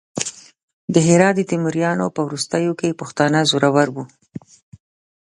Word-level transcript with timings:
د 0.93 0.95
هرات 1.07 1.35
د 1.37 1.41
تیموریانو 1.51 2.05
په 2.15 2.21
وروستیو 2.27 2.71
کې 2.79 2.97
پښتانه 3.01 3.39
زورور 3.49 3.87
وو. 3.91 4.03